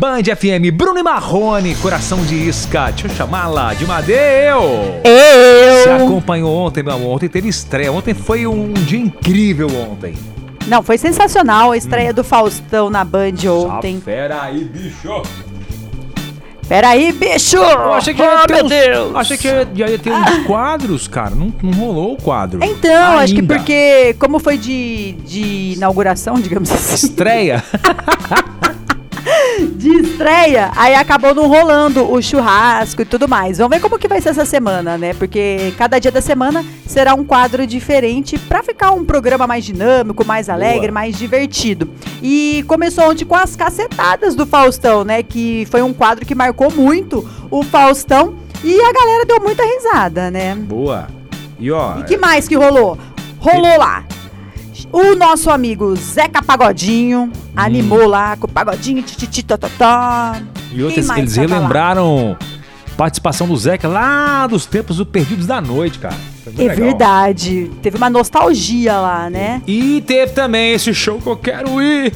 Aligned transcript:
Band 0.00 0.22
FM, 0.34 0.72
Bruno 0.72 0.98
e 0.98 1.02
Marrone, 1.02 1.74
coração 1.74 2.24
de 2.24 2.34
isca. 2.48 2.90
Deixa 2.90 3.06
eu 3.06 3.10
chamar 3.10 3.48
lá, 3.48 3.74
de 3.74 3.84
Madeu. 3.84 4.62
Eu. 5.04 5.82
Você 5.82 5.90
acompanhou 5.90 6.56
ontem, 6.56 6.82
meu 6.82 6.94
amor? 6.94 7.16
Ontem 7.16 7.28
teve 7.28 7.50
estreia. 7.50 7.92
Ontem 7.92 8.14
foi 8.14 8.46
um 8.46 8.72
dia 8.72 8.98
incrível 8.98 9.68
ontem. 9.68 10.14
Não, 10.66 10.82
foi 10.82 10.96
sensacional 10.96 11.72
a 11.72 11.76
estreia 11.76 12.14
do 12.14 12.24
Faustão 12.24 12.88
na 12.88 13.04
Band 13.04 13.34
ontem. 13.46 13.98
Ah, 14.00 14.04
Pera 14.06 14.42
aí, 14.44 14.64
bicho. 14.64 15.22
Peraí, 16.66 17.12
bicho! 17.12 17.56
Eu 17.56 17.92
achei 17.92 18.14
que 18.14 18.22
oh, 18.22 18.46
ter 18.46 18.54
meu 18.54 18.64
uns, 18.64 18.70
Deus! 18.70 19.16
Achei 19.16 19.36
que 19.36 19.48
já 19.74 19.88
ia 19.88 19.98
ter 19.98 20.12
uns 20.12 20.46
quadros, 20.46 21.08
cara. 21.08 21.34
Não, 21.34 21.52
não 21.62 21.72
rolou 21.72 22.14
o 22.14 22.16
quadro. 22.16 22.60
Então, 22.62 23.18
acho 23.18 23.34
que 23.34 23.40
Ainda. 23.40 23.54
porque, 23.54 24.14
como 24.18 24.38
foi 24.38 24.56
de, 24.56 25.12
de 25.26 25.74
inauguração, 25.74 26.36
digamos 26.36 26.70
assim, 26.70 26.94
Estreia. 26.94 27.62
de 29.66 29.88
estreia, 30.00 30.70
aí 30.76 30.94
acabou 30.94 31.34
não 31.34 31.46
rolando 31.48 32.10
o 32.10 32.20
churrasco 32.22 33.02
e 33.02 33.04
tudo 33.04 33.28
mais. 33.28 33.58
Vamos 33.58 33.76
ver 33.76 33.82
como 33.82 33.98
que 33.98 34.08
vai 34.08 34.20
ser 34.20 34.30
essa 34.30 34.44
semana, 34.44 34.96
né? 34.98 35.14
Porque 35.14 35.72
cada 35.76 35.98
dia 35.98 36.10
da 36.10 36.20
semana 36.20 36.64
será 36.86 37.14
um 37.14 37.24
quadro 37.24 37.66
diferente 37.66 38.38
pra 38.38 38.62
ficar 38.62 38.92
um 38.92 39.04
programa 39.04 39.46
mais 39.46 39.64
dinâmico, 39.64 40.24
mais 40.24 40.48
alegre, 40.48 40.88
Boa. 40.88 40.92
mais 40.92 41.16
divertido. 41.16 41.90
E 42.22 42.64
começou 42.66 43.10
ontem 43.10 43.24
com 43.24 43.36
as 43.36 43.54
cacetadas 43.56 44.34
do 44.34 44.46
Faustão, 44.46 45.04
né? 45.04 45.22
Que 45.22 45.66
foi 45.70 45.82
um 45.82 45.92
quadro 45.92 46.24
que 46.26 46.34
marcou 46.34 46.70
muito 46.70 47.28
o 47.50 47.62
Faustão 47.62 48.34
e 48.62 48.80
a 48.80 48.92
galera 48.92 49.24
deu 49.26 49.40
muita 49.40 49.62
risada, 49.64 50.30
né? 50.30 50.54
Boa. 50.54 51.06
E 51.58 51.70
ó, 51.70 51.98
E 51.98 52.04
que 52.04 52.16
mais 52.16 52.48
que 52.48 52.54
rolou? 52.56 52.98
Rolou 53.38 53.78
lá. 53.78 54.04
O 54.92 55.14
nosso 55.14 55.50
amigo 55.50 55.94
Zeca 55.96 56.42
Pagodinho 56.42 57.30
animou 57.54 58.06
lá 58.08 58.36
com 58.36 58.46
o 58.46 58.50
pagodinho, 58.50 59.02
tititi, 59.02 59.42
tototó. 59.44 60.34
e 60.72 60.82
outros, 60.82 60.94
Quem 60.94 61.04
mais 61.06 61.18
eles 61.20 61.34
tava 61.34 61.48
lá? 61.48 61.54
relembraram 61.56 62.36
participação 62.96 63.46
do 63.46 63.56
Zeca 63.56 63.86
lá 63.88 64.46
dos 64.46 64.66
tempos 64.66 64.96
do 64.98 65.06
Perdidos 65.06 65.46
da 65.46 65.60
Noite, 65.60 65.98
cara. 65.98 66.16
É 66.46 66.50
legal. 66.62 66.76
verdade. 66.76 67.70
Teve 67.80 67.96
uma 67.96 68.10
nostalgia 68.10 68.98
lá, 68.98 69.30
né? 69.30 69.62
E 69.66 70.02
teve 70.06 70.32
também 70.32 70.72
esse 70.72 70.92
show 70.92 71.18
que 71.20 71.26
eu 71.28 71.36
quero 71.36 71.80
ir. 71.80 72.12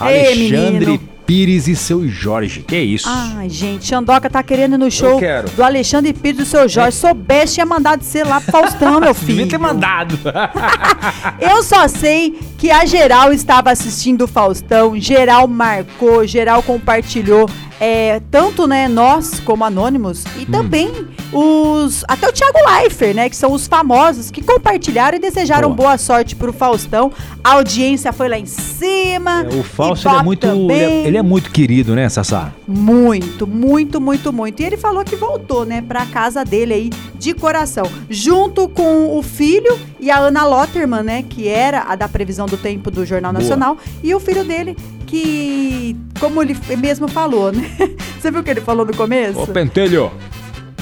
Ei, 0.00 0.26
Alexandre 0.46 0.86
menino. 0.86 1.00
Pires 1.26 1.68
e 1.68 1.76
seu 1.76 2.06
Jorge. 2.08 2.62
Que 2.62 2.78
isso? 2.78 3.08
Ai, 3.08 3.48
gente, 3.48 3.86
Xandoca 3.86 4.28
tá 4.28 4.42
querendo 4.42 4.74
ir 4.74 4.78
no 4.78 4.90
show 4.90 5.18
quero. 5.18 5.48
do 5.50 5.62
Alexandre 5.62 6.12
Pires 6.12 6.38
do 6.38 6.44
seu 6.44 6.68
Jorge. 6.68 6.96
Soubesse, 6.96 7.54
tinha 7.54 7.66
mandado 7.66 8.02
ser 8.02 8.26
lá 8.26 8.40
pro 8.40 8.52
Faustão, 8.52 9.00
meu 9.00 9.14
filho. 9.14 9.38
Devia 9.42 9.46
ter 9.48 9.58
mandado. 9.58 10.18
Eu 11.40 11.62
só 11.62 11.88
sei 11.88 12.38
que 12.62 12.70
a 12.70 12.86
geral 12.86 13.32
estava 13.32 13.72
assistindo 13.72 14.22
o 14.22 14.28
Faustão, 14.28 14.96
geral 14.96 15.48
marcou, 15.48 16.24
geral 16.24 16.62
compartilhou, 16.62 17.50
é, 17.80 18.20
tanto 18.30 18.68
né, 18.68 18.86
nós 18.86 19.40
como 19.40 19.64
anônimos 19.64 20.22
e 20.38 20.42
Hum. 20.42 20.46
também 20.52 20.92
os 21.32 22.04
até 22.06 22.28
o 22.28 22.32
Thiago 22.32 22.58
Leifert, 22.64 23.16
né, 23.16 23.28
que 23.28 23.34
são 23.34 23.50
os 23.50 23.66
famosos 23.66 24.30
que 24.30 24.40
compartilharam 24.40 25.16
e 25.16 25.20
desejaram 25.20 25.70
Boa. 25.70 25.88
boa, 25.88 25.98
sorte 25.98 26.36
pro 26.36 26.52
Faustão. 26.52 27.10
A 27.42 27.54
audiência 27.54 28.12
foi 28.12 28.28
lá 28.28 28.38
em 28.38 28.46
cima. 28.46 29.44
o 29.58 29.64
Fausto 29.64 30.08
é 30.08 30.22
muito. 30.22 30.46
Ele 30.46 30.72
é, 30.72 31.06
ele 31.08 31.16
é 31.16 31.22
muito 31.22 31.50
querido, 31.50 31.96
né, 31.96 32.08
Sassá? 32.08 32.52
Muito, 32.68 33.44
muito, 33.44 34.00
muito, 34.00 34.32
muito. 34.32 34.60
E 34.60 34.64
ele 34.64 34.76
falou 34.76 35.02
que 35.02 35.16
voltou, 35.16 35.64
né, 35.64 35.82
pra 35.82 36.06
casa 36.06 36.44
dele 36.44 36.74
aí, 36.74 36.90
de 37.22 37.32
coração. 37.34 37.84
Junto 38.10 38.68
com 38.68 39.16
o 39.16 39.22
filho 39.22 39.78
e 40.00 40.10
a 40.10 40.18
Ana 40.18 40.44
Lotterman, 40.44 41.04
né, 41.04 41.22
que 41.22 41.46
era 41.46 41.82
a 41.82 41.94
da 41.94 42.08
previsão 42.08 42.46
do 42.46 42.56
tempo 42.56 42.90
do 42.90 43.06
Jornal 43.06 43.32
Boa. 43.32 43.40
Nacional. 43.40 43.78
E 44.02 44.12
o 44.12 44.18
filho 44.18 44.44
dele, 44.44 44.76
que, 45.06 45.96
como 46.18 46.42
ele 46.42 46.56
mesmo 46.78 47.06
falou, 47.06 47.52
né? 47.52 47.70
Você 48.20 48.28
viu 48.28 48.40
o 48.40 48.42
que 48.42 48.50
ele 48.50 48.60
falou 48.60 48.84
no 48.84 48.96
começo? 48.96 49.38
Ô, 49.40 49.46
Pentelho. 49.46 50.10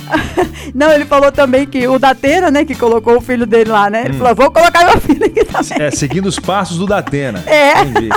Não, 0.74 0.90
ele 0.90 1.04
falou 1.04 1.30
também 1.30 1.66
que 1.66 1.86
o 1.86 1.98
Datena, 1.98 2.50
né, 2.50 2.64
que 2.64 2.74
colocou 2.74 3.18
o 3.18 3.20
filho 3.20 3.46
dele 3.46 3.70
lá, 3.70 3.90
né? 3.90 4.06
Ele 4.06 4.14
falou, 4.14 4.34
vou 4.34 4.50
colocar 4.50 4.84
meu 4.86 4.98
filho 5.00 5.26
aqui 5.26 5.44
também. 5.44 5.78
Hum. 5.78 5.82
É, 5.82 5.90
seguindo 5.90 6.26
os 6.26 6.38
passos 6.38 6.78
do 6.78 6.86
Datena. 6.86 7.44
É. 7.46 7.82
Entendi. 7.82 8.08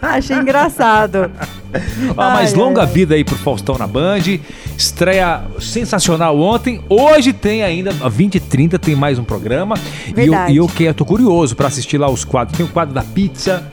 Achei 0.00 0.36
engraçado. 0.36 1.30
Ah, 2.16 2.30
mas 2.30 2.54
Ai, 2.54 2.58
longa 2.58 2.80
ai. 2.80 2.86
vida 2.86 3.14
aí 3.14 3.24
pro 3.24 3.36
Faustão 3.36 3.76
na 3.76 3.86
Band. 3.86 4.22
Estreia 4.78 5.42
sensacional 5.58 6.38
ontem. 6.38 6.80
Hoje 6.88 7.32
tem 7.32 7.64
ainda, 7.64 7.90
às 7.90 8.14
20h30, 8.14 8.78
tem 8.78 8.94
mais 8.94 9.18
um 9.18 9.24
programa. 9.24 9.74
E 10.06 10.10
eu, 10.10 10.14
Verdade. 10.14 10.52
e 10.52 10.56
eu 10.58 10.68
que 10.68 10.84
eu 10.84 10.94
tô 10.94 11.04
curioso 11.04 11.56
pra 11.56 11.66
assistir 11.66 11.98
lá 11.98 12.08
os 12.08 12.24
quadros. 12.24 12.56
Tem 12.56 12.64
o 12.64 12.68
quadro 12.68 12.94
da 12.94 13.02
pizza. 13.02 13.72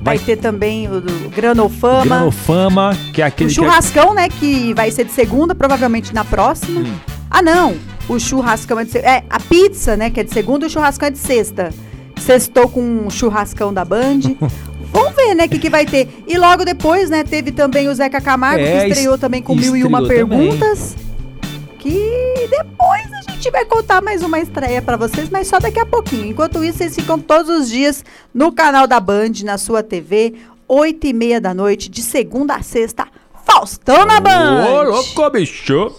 Vai 0.00 0.18
ter 0.18 0.36
também 0.36 0.88
o 0.88 0.98
do 1.02 1.28
Granofama. 1.28 2.04
Granofama, 2.06 2.96
que 3.12 3.20
é 3.20 3.26
aquele. 3.26 3.50
O 3.50 3.54
que 3.54 3.60
é- 3.60 3.64
churrascão, 3.64 4.14
né, 4.14 4.30
que 4.30 4.72
vai 4.72 4.90
ser 4.90 5.04
de 5.04 5.12
segunda, 5.12 5.54
provavelmente 5.54 6.14
na 6.14 6.24
próxima. 6.24 6.80
Hum. 6.80 6.94
Ah, 7.30 7.42
não. 7.42 7.76
O 8.08 8.18
churrascão 8.18 8.80
é 8.80 8.84
de 8.86 8.92
segunda. 8.92 9.10
É, 9.10 9.24
a 9.28 9.38
pizza, 9.38 9.94
né, 9.94 10.08
que 10.08 10.20
é 10.20 10.24
de 10.24 10.32
segunda 10.32 10.64
e 10.64 10.68
o 10.68 10.70
churrascão 10.70 11.08
é 11.08 11.10
de 11.10 11.18
sexta. 11.18 11.68
Sextou 12.18 12.66
com 12.66 12.80
um 12.80 13.10
churrascão 13.10 13.74
da 13.74 13.84
Band. 13.84 14.20
Vamos 14.92 15.14
ver, 15.14 15.34
né, 15.34 15.44
o 15.44 15.48
que, 15.48 15.58
que 15.58 15.70
vai 15.70 15.84
ter. 15.84 16.08
E 16.26 16.38
logo 16.38 16.64
depois, 16.64 17.10
né, 17.10 17.22
teve 17.24 17.52
também 17.52 17.88
o 17.88 17.94
Zeca 17.94 18.20
Camargo, 18.20 18.60
É, 18.64 18.84
que 18.84 18.92
estreou 18.92 19.18
também 19.18 19.42
com 19.42 19.54
mil 19.54 19.76
e 19.76 19.84
uma 19.84 20.00
também. 20.00 20.16
perguntas. 20.16 20.96
Que 21.78 22.48
depois 22.50 23.12
a 23.12 23.30
gente 23.32 23.50
vai 23.50 23.64
contar 23.64 24.00
mais 24.02 24.22
uma 24.22 24.40
estreia 24.40 24.80
pra 24.82 24.96
vocês, 24.96 25.28
mas 25.30 25.46
só 25.46 25.58
daqui 25.60 25.78
a 25.78 25.86
pouquinho. 25.86 26.26
Enquanto 26.26 26.62
isso, 26.64 26.78
vocês 26.78 26.94
ficam 26.94 27.18
todos 27.18 27.48
os 27.60 27.68
dias 27.68 28.04
no 28.34 28.50
canal 28.52 28.86
da 28.86 28.98
Band, 28.98 29.32
na 29.44 29.56
sua 29.58 29.82
TV, 29.82 30.34
oito 30.68 31.06
e 31.06 31.12
meia 31.12 31.40
da 31.40 31.54
noite, 31.54 31.88
de 31.88 32.02
segunda 32.02 32.54
a 32.56 32.62
sexta. 32.62 33.06
Faustão 33.44 34.04
na 34.04 34.18
Band! 34.18 34.66
Ô, 34.68 34.82
louco, 34.82 35.30
bicho! 35.30 35.92